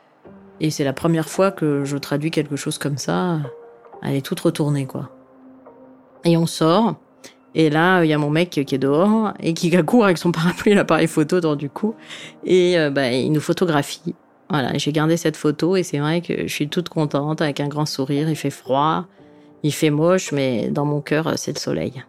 [0.60, 3.40] et c'est la première fois que je traduis quelque chose comme ça.
[4.04, 5.10] Elle est toute retournée, quoi.
[6.26, 6.96] Et on sort.
[7.56, 10.32] Et là, il y a mon mec qui est dehors et qui court avec son
[10.32, 11.96] parapluie et l'appareil photo dans du coup.
[12.44, 14.16] Et euh, bah, il nous photographie.
[14.50, 17.68] Voilà, j'ai gardé cette photo et c'est vrai que je suis toute contente avec un
[17.68, 18.30] grand sourire.
[18.30, 19.06] Il fait froid,
[19.64, 22.04] il fait moche, mais dans mon cœur, c'est le soleil.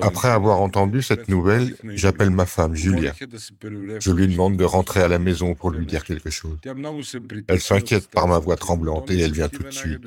[0.00, 3.12] Après avoir entendu cette nouvelle, j'appelle ma femme, Julia.
[4.00, 6.58] Je lui demande de rentrer à la maison pour lui dire quelque chose.
[7.48, 10.00] Elle s'inquiète par ma voix tremblante et elle vient tout de suite.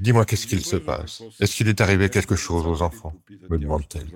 [0.00, 1.22] Dis-moi qu'est-ce qu'il se passe?
[1.38, 3.14] Est-ce qu'il est arrivé quelque chose aux enfants?
[3.48, 4.08] me demande-t-elle.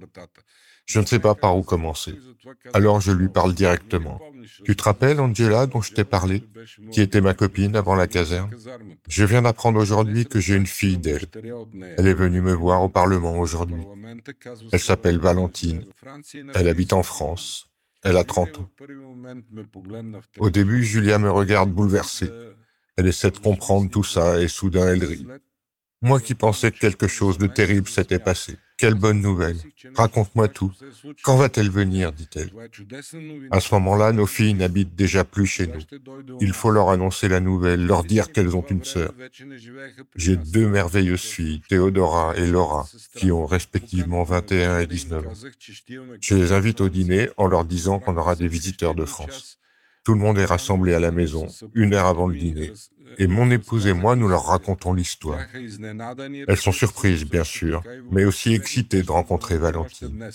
[0.86, 2.14] Je ne sais pas par où commencer.
[2.74, 4.20] Alors je lui parle directement.
[4.64, 6.42] Tu te rappelles Angela dont je t'ai parlé,
[6.90, 8.50] qui était ma copine avant la caserne?
[9.08, 11.26] Je viens d'apprendre aujourd'hui que j'ai une fille d'elle.
[11.96, 13.82] Elle est venue me voir au Parlement aujourd'hui.
[14.72, 15.84] Elle s'appelle Valentine.
[16.54, 17.68] Elle habite en France.
[18.02, 18.70] Elle a 30 ans.
[20.38, 22.30] Au début, Julia me regarde bouleversée.
[22.96, 25.26] Elle essaie de comprendre tout ça et soudain elle rit.
[26.04, 28.56] Moi qui pensais que quelque chose de terrible s'était passé.
[28.76, 29.56] Quelle bonne nouvelle.
[29.94, 30.70] Raconte-moi tout.
[31.22, 32.50] Quand va-t-elle venir dit-elle.
[33.50, 35.80] À ce moment-là, nos filles n'habitent déjà plus chez nous.
[36.40, 39.14] Il faut leur annoncer la nouvelle, leur dire qu'elles ont une sœur.
[40.14, 42.86] J'ai deux merveilleuses filles, Théodora et Laura,
[43.16, 45.32] qui ont respectivement 21 et 19 ans.
[46.20, 49.58] Je les invite au dîner en leur disant qu'on aura des visiteurs de France.
[50.04, 52.72] Tout le monde est rassemblé à la maison, une heure avant le dîner
[53.18, 55.40] et mon épouse et moi, nous leur racontons l'histoire.
[55.54, 60.30] Elles sont surprises, bien sûr, mais aussi excitées de rencontrer Valentine.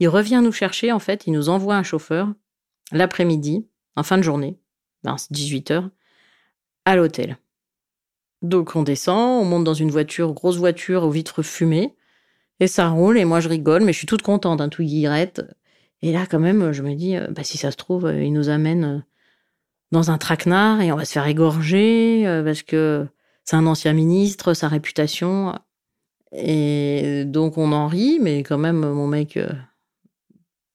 [0.00, 2.32] Il revient nous chercher, en fait, il nous envoie un chauffeur
[2.92, 4.58] l'après-midi, en fin de journée,
[5.30, 5.90] 18 h
[6.84, 7.38] à l'hôtel.
[8.42, 11.94] Donc on descend, on monte dans une voiture, grosse voiture aux vitres fumées,
[12.60, 14.82] et ça roule, et moi je rigole, mais je suis toute contente, un hein, tout.
[16.04, 18.34] Et là, quand même, je me dis, euh, bah, si ça se trouve, euh, il
[18.34, 18.98] nous amène euh,
[19.90, 23.06] dans un traquenard et on va se faire égorger parce que
[23.42, 25.58] c'est un ancien ministre, sa réputation.
[26.32, 29.38] Et donc on en rit, mais quand même, mon mec,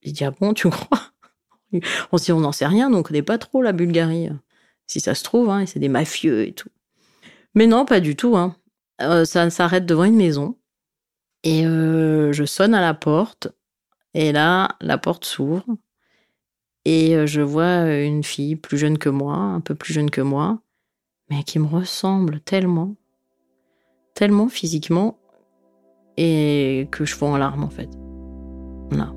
[0.02, 1.12] il dit Ah bon, tu crois?
[2.12, 4.30] On se dit On n'en sait rien, donc on connaît pas trop la Bulgarie.
[4.88, 6.70] Si ça se trouve, hein, c'est des mafieux et tout.
[7.54, 8.36] Mais non, pas du tout.
[8.36, 8.56] Hein.
[9.26, 10.58] Ça s'arrête devant une maison.
[11.44, 13.50] Et je sonne à la porte.
[14.14, 15.66] Et là, la porte s'ouvre.
[16.86, 20.10] Et euh, je vois euh, une fille plus jeune que moi, un peu plus jeune
[20.10, 20.60] que moi,
[21.30, 22.96] mais qui me ressemble tellement,
[24.16, 25.20] tellement physiquement,
[26.18, 27.90] et que je fonds en larmes en fait.
[28.92, 29.14] Là.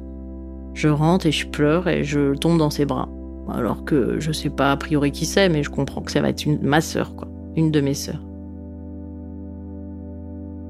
[0.75, 3.09] Je rentre et je pleure et je tombe dans ses bras.
[3.49, 6.29] Alors que je sais pas a priori qui c'est, mais je comprends que ça va
[6.29, 7.29] être ma sœur, quoi.
[7.57, 8.23] Une de mes sœurs.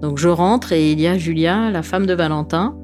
[0.01, 2.77] Donc je rentre et il y a Julia, la femme de Valentin,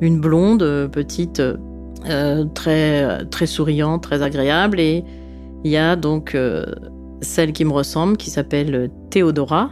[0.00, 5.04] une blonde euh, petite, euh, très très souriante, très agréable, et
[5.64, 6.64] il y a donc euh,
[7.20, 9.70] celle qui me ressemble, qui s'appelle Théodora,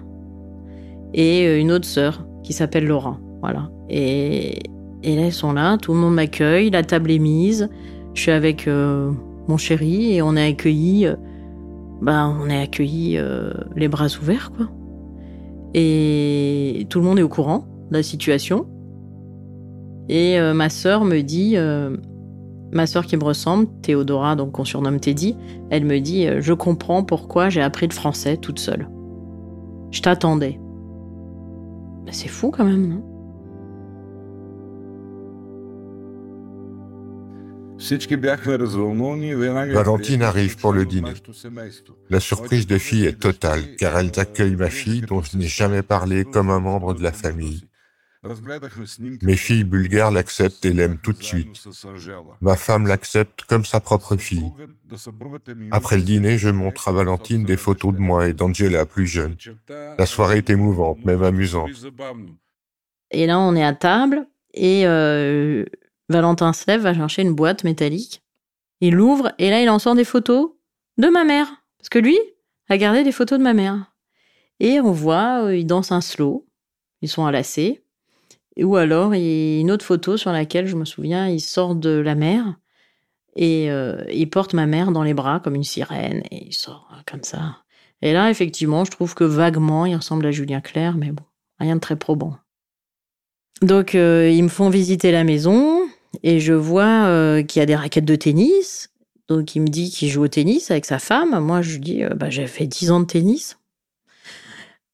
[1.15, 3.19] et une autre sœur qui s'appelle Laura.
[3.41, 3.71] Voilà.
[3.89, 4.59] Et,
[5.03, 7.71] là, elles sont là, tout le monde m'accueille, la table est mise,
[8.13, 11.07] je suis avec mon chéri et on est accueillis,
[12.03, 13.19] ben, on est accueillis
[13.75, 14.67] les bras ouverts, quoi.
[15.73, 18.67] Et tout le monde est au courant de la situation.
[20.09, 21.97] Et euh, ma sœur me dit, euh,
[22.73, 25.37] ma sœur qui me ressemble, Théodora, donc qu'on surnomme Teddy,
[25.71, 28.89] elle me dit euh, Je comprends pourquoi j'ai appris le français toute seule.
[29.91, 30.59] Je t'attendais.
[32.05, 33.05] Ben, c'est fou quand même, non?
[39.73, 41.13] Valentine arrive pour le dîner.
[42.11, 45.83] La surprise des filles est totale, car elles accueillent ma fille dont je n'ai jamais
[45.83, 47.68] parlé comme un membre de la famille.
[49.23, 51.69] Mes filles bulgares l'acceptent et l'aiment tout de suite.
[52.41, 54.53] Ma femme l'accepte comme sa propre fille.
[55.71, 59.37] Après le dîner, je montre à Valentine des photos de moi et d'Angela plus jeune.
[59.99, 61.71] La soirée est émouvante, même amusante.
[63.11, 65.65] Et là, on est à table et euh,
[66.09, 68.23] Valentin se lève, va chercher une boîte métallique.
[68.81, 70.51] Il l'ouvre et là, il en sort des photos
[70.99, 71.65] de ma mère.
[71.79, 72.19] Parce que lui
[72.69, 73.93] a gardé des photos de ma mère.
[74.61, 76.47] Et on voit, euh, il danse un slow.
[77.01, 77.85] Ils sont enlacés.
[78.63, 82.57] Ou alors, une autre photo sur laquelle je me souviens, il sort de la mer
[83.37, 86.91] et euh, il porte ma mère dans les bras comme une sirène et il sort
[87.07, 87.59] comme ça.
[88.03, 91.23] Et là, effectivement, je trouve que vaguement, il ressemble à Julien Clerc, mais bon,
[91.59, 92.37] rien de très probant.
[93.63, 95.83] Donc, euh, ils me font visiter la maison
[96.23, 98.91] et je vois euh, qu'il y a des raquettes de tennis.
[99.29, 101.39] Donc, il me dit qu'il joue au tennis avec sa femme.
[101.41, 103.58] Moi, je lui dis, bah, j'ai fait 10 ans de tennis.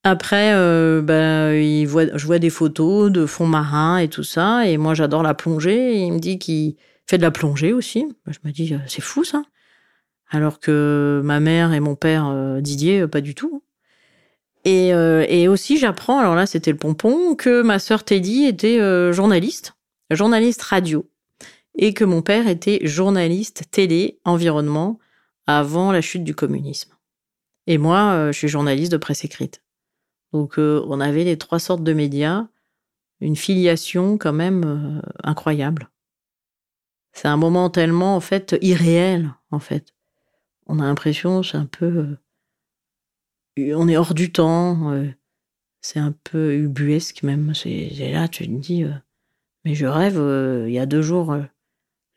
[0.07, 4.67] Après, euh, bah, je vois des photos de fonds marins et tout ça.
[4.67, 5.97] Et moi, j'adore la plongée.
[5.97, 6.75] il me dit qu'il
[7.07, 8.05] fait de la plongée aussi.
[8.27, 9.41] Je me dis, euh, c'est fou ça.
[10.29, 13.63] Alors que ma mère et mon père euh, Didier, pas du tout.
[14.63, 18.79] Et, et aussi, j'apprends, alors là, c'était le pompon, que ma sœur Teddy était
[19.13, 19.75] journaliste,
[20.09, 21.07] journaliste radio.
[21.77, 24.97] Et que mon père était journaliste télé, environnement,
[25.45, 26.93] avant la chute du communisme.
[27.67, 29.61] Et moi, je suis journaliste de presse écrite.
[30.35, 32.49] Donc euh, on avait les trois sortes de médias,
[33.21, 35.89] une filiation quand même euh, incroyable.
[37.13, 39.95] C'est un moment tellement en fait irréel en fait.
[40.67, 42.17] On a l'impression c'est un peu
[43.57, 44.93] euh, on est hors du temps,
[45.79, 47.53] c'est un peu ubuesque même.
[47.55, 48.83] C'est là tu te dis
[49.63, 50.21] mais je rêve
[50.67, 51.33] il y a deux jours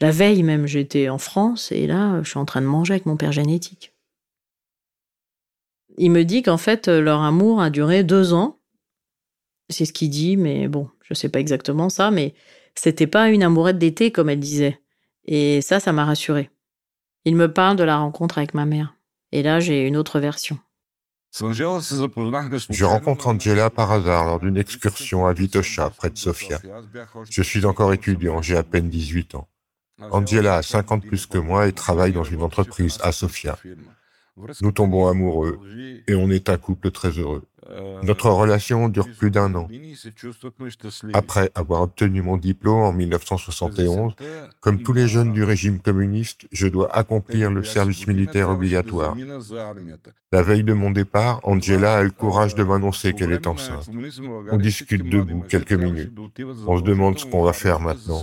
[0.01, 3.07] la veille même j'étais en France et là je suis en train de manger avec
[3.07, 3.95] mon père génétique.
[5.99, 8.61] Il me dit qu'en fait, euh, leur amour a duré deux ans.
[9.69, 12.35] C'est ce qu'il dit, mais bon, je sais pas exactement ça, mais
[12.75, 14.81] c'était pas une amourette d'été, comme elle disait.
[15.25, 16.51] Et ça, ça m'a rassuré.
[17.25, 18.95] Il me parle de la rencontre avec ma mère.
[19.33, 20.59] Et là, j'ai une autre version.
[21.31, 26.59] Je rencontre Angela par hasard lors d'une excursion à Vitosha, près de Sofia.
[27.29, 29.49] Je suis encore étudiant, j'ai à peine 18 ans.
[30.11, 33.59] Angela a 50 plus que moi et travaille dans une entreprise à Sofia.
[34.61, 35.59] Nous tombons amoureux
[36.07, 37.43] et on est un couple très heureux.
[38.03, 39.69] Notre relation dure plus d'un an.
[41.13, 44.15] Après avoir obtenu mon diplôme en 1971,
[44.61, 49.15] comme tous les jeunes du régime communiste, je dois accomplir le service militaire obligatoire.
[50.33, 53.89] La veille de mon départ, Angela a le courage de m'annoncer qu'elle est enceinte.
[54.51, 56.13] On discute debout quelques minutes.
[56.67, 58.23] On se demande ce qu'on va faire maintenant.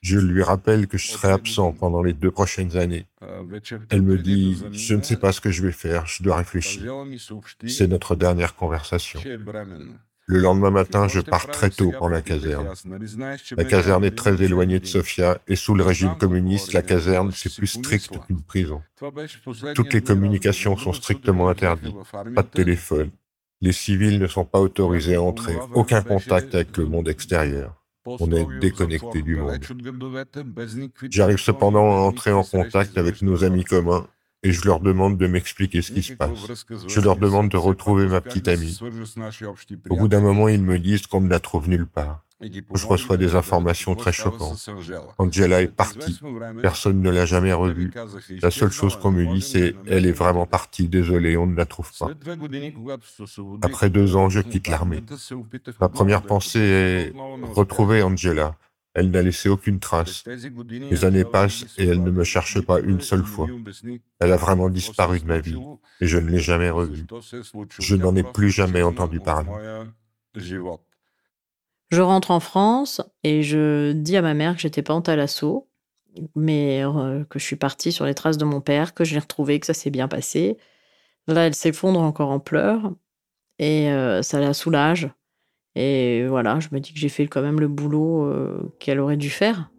[0.00, 3.06] Je lui rappelle que je serai absent pendant les deux prochaines années.
[3.90, 6.92] Elle me dit, je ne sais pas ce que je vais faire, je dois réfléchir.
[7.66, 9.20] C'est notre dernière conversation.
[10.30, 12.68] Le lendemain matin, je pars très tôt pour la caserne.
[13.56, 17.54] La caserne est très éloignée de Sofia et sous le régime communiste, la caserne, c'est
[17.54, 18.82] plus strict qu'une prison.
[19.74, 21.96] Toutes les communications sont strictement interdites.
[22.34, 23.10] Pas de téléphone.
[23.62, 25.56] Les civils ne sont pas autorisés à entrer.
[25.74, 27.77] Aucun contact avec le monde extérieur.
[28.20, 29.58] On est déconnecté du monde.
[31.10, 34.06] J'arrive cependant à entrer en contact avec nos amis communs
[34.42, 36.46] et je leur demande de m'expliquer ce qui se passe.
[36.86, 38.78] Je leur demande de retrouver ma petite amie.
[39.90, 42.24] Au bout d'un moment, ils me disent qu'on ne la trouve nulle part.
[42.40, 44.68] Je reçois des informations très choquantes.
[45.18, 46.20] Angela est partie.
[46.62, 47.90] Personne ne l'a jamais revue.
[48.42, 50.88] La seule chose qu'on me dit, c'est elle est vraiment partie.
[50.88, 52.10] Désolé, on ne la trouve pas.
[53.62, 55.02] Après deux ans, je quitte l'armée.
[55.80, 57.12] Ma première pensée est
[57.54, 58.54] retrouver Angela.
[58.94, 60.24] Elle n'a laissé aucune trace.
[60.68, 63.48] Les années passent et elle ne me cherche pas une seule fois.
[64.20, 65.58] Elle a vraiment disparu de ma vie
[66.00, 67.06] et je ne l'ai jamais revue.
[67.78, 69.50] Je n'en ai plus jamais entendu parler.
[71.90, 75.68] Je rentre en France et je dis à ma mère que j'étais pas en thalasso,
[76.34, 79.20] mais euh, que je suis partie sur les traces de mon père, que je l'ai
[79.20, 80.58] retrouvé, que ça s'est bien passé.
[81.26, 82.92] Là, elle s'effondre encore en pleurs
[83.58, 85.10] et euh, ça la soulage.
[85.74, 89.16] Et voilà, je me dis que j'ai fait quand même le boulot euh, qu'elle aurait
[89.16, 89.70] dû faire.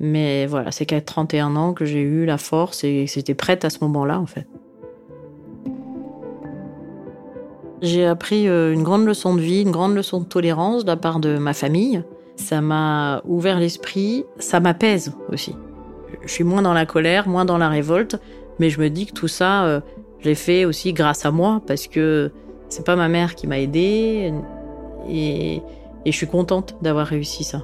[0.00, 3.70] Mais voilà, c'est qu'à 31 ans que j'ai eu la force et c'était prête à
[3.70, 4.48] ce moment-là, en fait.
[7.82, 10.96] J'ai appris euh, une grande leçon de vie, une grande leçon de tolérance de la
[10.96, 12.04] part de ma famille.
[12.36, 15.56] Ça m'a ouvert l'esprit, ça m'apaise aussi.
[16.24, 18.20] Je suis moins dans la colère, moins dans la révolte,
[18.60, 19.80] mais je me dis que tout ça, euh,
[20.20, 22.30] je l'ai fait aussi grâce à moi, parce que
[22.68, 24.32] c'est pas ma mère qui m'a aidée,
[25.08, 25.56] et,
[26.04, 27.62] et je suis contente d'avoir réussi ça.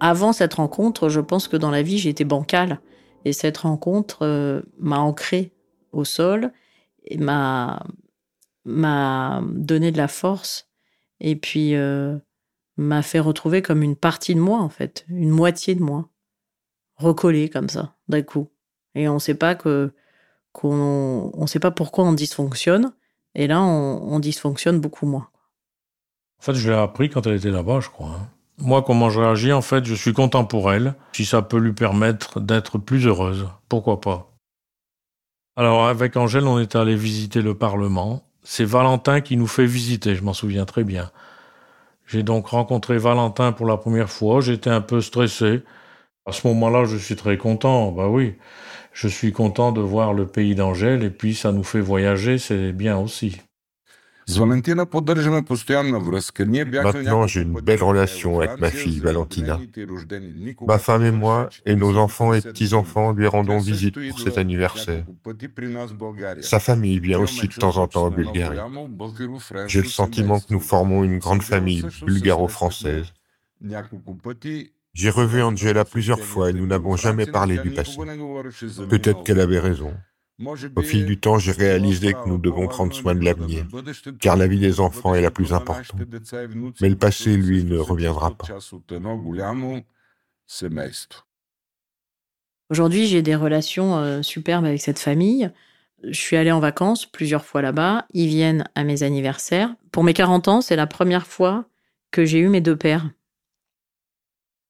[0.00, 2.80] Avant cette rencontre, je pense que dans la vie, j'étais bancale.
[3.26, 5.52] Et cette rencontre euh, m'a ancré
[5.90, 6.52] au sol
[7.18, 7.82] m'a
[9.44, 10.70] donné de la force
[11.18, 12.18] et puis euh,
[12.76, 16.08] m'a fait retrouver comme une partie de moi en fait, une moitié de moi,
[16.94, 18.48] recollée comme ça d'un coup.
[18.94, 19.92] Et on sait pas que
[20.52, 22.94] qu'on on sait pas pourquoi on dysfonctionne
[23.34, 25.30] et là on, on dysfonctionne beaucoup moins.
[26.38, 28.10] En fait, je l'ai appris quand elle était là-bas, je crois.
[28.10, 28.30] Hein.
[28.58, 30.94] Moi, comment je réagis, en fait, je suis content pour elle.
[31.12, 34.32] Si ça peut lui permettre d'être plus heureuse, pourquoi pas?
[35.56, 38.22] Alors, avec Angèle, on est allé visiter le Parlement.
[38.42, 41.10] C'est Valentin qui nous fait visiter, je m'en souviens très bien.
[42.06, 44.40] J'ai donc rencontré Valentin pour la première fois.
[44.40, 45.62] J'étais un peu stressé.
[46.24, 47.90] À ce moment-là, je suis très content.
[47.92, 48.36] Bah oui,
[48.92, 52.72] je suis content de voir le pays d'Angèle et puis ça nous fait voyager, c'est
[52.72, 53.40] bien aussi.
[56.82, 59.60] Maintenant, j'ai une belle relation avec ma fille Valentina.
[60.66, 65.04] Ma femme et moi, et nos enfants et petits-enfants lui rendons visite pour cet anniversaire.
[66.40, 68.58] Sa famille vient aussi de temps en temps en Bulgarie.
[69.68, 73.12] J'ai le sentiment que nous formons une grande famille bulgaro-française.
[74.92, 77.96] J'ai revu Angela plusieurs fois et nous n'avons jamais parlé du passé.
[78.88, 79.94] Peut-être qu'elle avait raison.
[80.44, 83.66] Au fil du temps, j'ai réalisé que nous devons prendre soin de l'avenir,
[84.20, 86.02] car la vie des enfants est la plus importante.
[86.80, 88.46] Mais le passé, lui, ne reviendra pas.
[92.68, 95.50] Aujourd'hui, j'ai des relations euh, superbes avec cette famille.
[96.02, 98.06] Je suis allée en vacances plusieurs fois là-bas.
[98.12, 99.74] Ils viennent à mes anniversaires.
[99.92, 101.66] Pour mes 40 ans, c'est la première fois
[102.10, 103.08] que j'ai eu mes deux pères.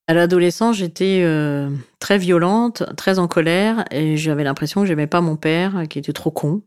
[0.09, 5.20] À l'adolescence, j'étais euh, très violente, très en colère, et j'avais l'impression que j'aimais pas
[5.20, 6.62] mon père, qui était trop con.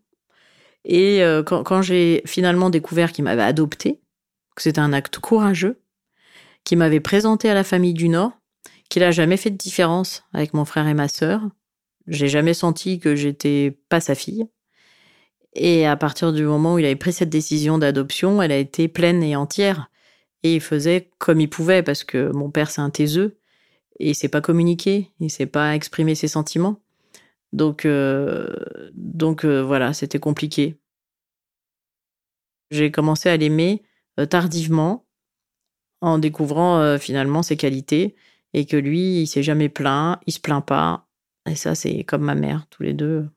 [0.84, 4.02] Et euh, quand, quand j'ai finalement découvert qu'il m'avait adopté,
[4.56, 5.82] que c'était un acte courageux,
[6.66, 8.34] qu'il m'avait présenté à la famille du Nord,
[8.90, 11.42] qu'il a jamais fait de différence avec mon frère et ma sœur,
[12.08, 14.48] j'ai jamais senti que j'étais pas sa fille.
[15.54, 18.88] Et à partir du moment où il avait pris cette décision d'adoption, elle a été
[18.88, 19.90] pleine et entière.
[20.44, 23.38] Et il faisait comme il pouvait parce que mon père c'est un taiseux
[24.00, 26.82] et il sait pas communiquer, il sait pas exprimer ses sentiments.
[27.54, 28.48] Donc euh,
[28.94, 30.80] donc euh, voilà, c'était compliqué.
[32.72, 33.84] J'ai commencé à l'aimer
[34.20, 35.06] euh, tardivement
[36.02, 38.16] en découvrant finalement ses qualités
[38.54, 41.08] et que lui, il s'est jamais plaint, il se plaint pas.
[41.46, 43.28] Et ça c'est comme ma mère, tous les deux.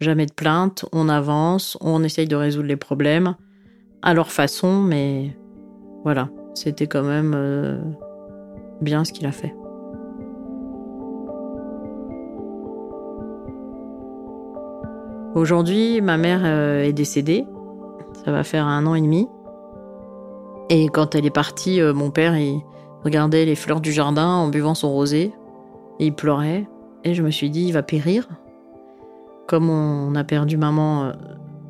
[0.00, 3.36] Jamais de plainte, on avance, on essaye de résoudre les problèmes
[4.02, 5.36] à leur façon, mais
[6.04, 7.80] voilà, c'était quand même euh,
[8.82, 9.54] bien ce qu'il a fait.
[15.34, 17.46] Aujourd'hui, ma mère euh, est décédée.
[18.24, 19.26] Ça va faire un an et demi.
[20.68, 22.60] Et quand elle est partie, euh, mon père, il
[23.02, 25.32] regardait les fleurs du jardin en buvant son rosé.
[26.00, 26.68] Et il pleurait.
[27.02, 28.28] Et je me suis dit, il va périr.
[29.48, 31.12] Comme on a perdu maman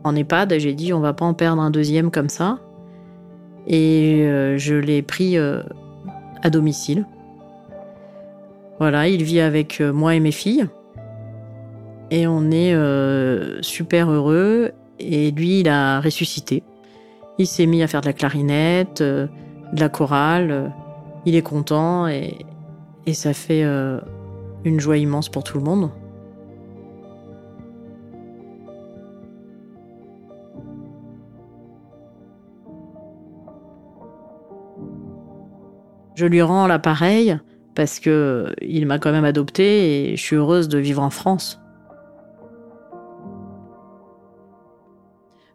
[0.05, 2.59] en EHPAD, j'ai dit, on va pas en perdre un deuxième comme ça.
[3.67, 5.63] Et euh, je l'ai pris euh,
[6.43, 7.07] à domicile.
[8.79, 10.67] Voilà, il vit avec euh, moi et mes filles.
[12.11, 12.77] Et on est
[13.63, 14.73] super heureux.
[15.01, 16.63] Et lui, il a ressuscité.
[17.39, 19.29] Il s'est mis à faire de la clarinette, de
[19.73, 20.73] la chorale.
[21.25, 22.37] Il est content et,
[23.07, 23.65] et ça fait
[24.65, 25.91] une joie immense pour tout le monde.
[36.15, 37.39] Je lui rends l'appareil
[37.75, 41.61] parce que il m'a quand même adopté et je suis heureuse de vivre en France.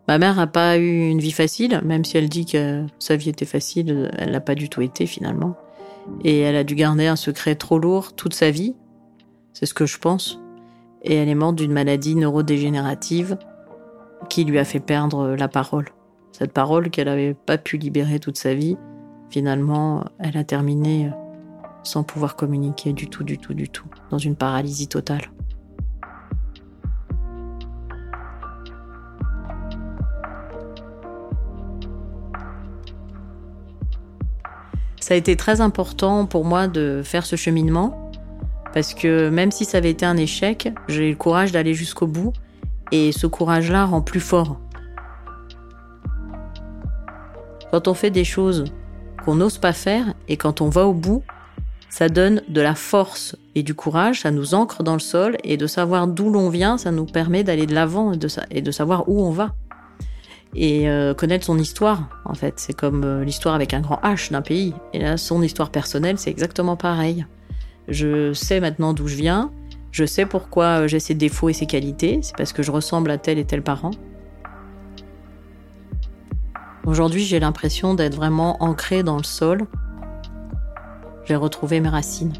[0.08, 3.30] Ma mère n'a pas eu une vie facile, même si elle dit que sa vie
[3.30, 5.56] était facile, elle n'a pas du tout été finalement.
[6.24, 8.76] Et elle a dû garder un secret trop lourd toute sa vie,
[9.54, 10.40] c'est ce que je pense.
[11.04, 13.38] Et elle est morte d'une maladie neurodégénérative
[14.30, 15.90] qui lui a fait perdre la parole.
[16.32, 18.78] Cette parole qu'elle n'avait pas pu libérer toute sa vie,
[19.30, 21.12] finalement, elle a terminé
[21.84, 25.32] sans pouvoir communiquer du tout, du tout, du tout, dans une paralysie totale.
[35.00, 38.12] Ça a été très important pour moi de faire ce cheminement,
[38.74, 42.06] parce que même si ça avait été un échec, j'ai eu le courage d'aller jusqu'au
[42.06, 42.34] bout,
[42.92, 44.60] et ce courage-là rend plus fort.
[47.72, 48.66] Quand on fait des choses
[49.30, 51.22] qu'on n'ose pas faire, et quand on va au bout,
[51.92, 55.56] ça donne de la force et du courage, ça nous ancre dans le sol, et
[55.56, 59.22] de savoir d'où l'on vient, ça nous permet d'aller de l'avant et de, savoir où
[59.22, 59.54] on va.
[60.56, 64.32] Et euh, connaître son histoire, en fait, c'est comme euh, l'histoire avec un grand H
[64.32, 64.74] d'un pays.
[64.94, 67.28] Et là, son histoire personnelle, c'est exactement pareil.
[67.88, 69.52] Je sais maintenant d'où je viens,
[69.92, 73.12] je sais pourquoi euh, j'ai ses défauts et ses qualités, c'est parce que je ressemble
[73.12, 73.92] à tel et tel parent.
[76.86, 79.68] Aujourd'hui, j'ai l'impression d'être vraiment ancrée dans le sol,
[81.26, 82.34] j'ai retrouvé mes racines.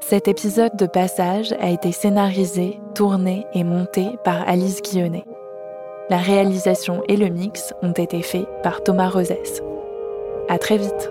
[0.00, 5.24] Cet épisode de Passage a été scénarisé, tourné et monté par Alice Guillonnet.
[6.10, 9.62] La réalisation et le mix ont été faits par Thomas Rosès.
[10.50, 11.10] À très vite!